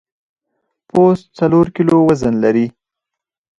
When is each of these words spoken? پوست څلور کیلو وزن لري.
پوست 0.89 1.25
څلور 1.37 1.65
کیلو 1.75 1.95
وزن 2.09 2.33
لري. 2.43 2.67